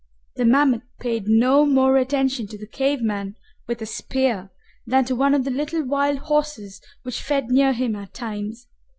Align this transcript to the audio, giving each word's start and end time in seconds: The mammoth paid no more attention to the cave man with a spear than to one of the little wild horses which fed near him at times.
The 0.35 0.45
mammoth 0.45 0.81
paid 0.99 1.27
no 1.27 1.63
more 1.63 1.95
attention 1.95 2.47
to 2.47 2.57
the 2.57 2.65
cave 2.65 3.03
man 3.03 3.35
with 3.67 3.83
a 3.83 3.85
spear 3.85 4.49
than 4.87 5.05
to 5.05 5.15
one 5.15 5.35
of 5.35 5.43
the 5.43 5.51
little 5.51 5.83
wild 5.85 6.17
horses 6.17 6.81
which 7.03 7.21
fed 7.21 7.51
near 7.51 7.71
him 7.71 7.95
at 7.95 8.11
times. 8.11 8.65